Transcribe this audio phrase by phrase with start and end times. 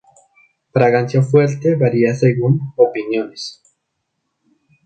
[0.73, 3.61] Fragancia fuerte varia según opiniones.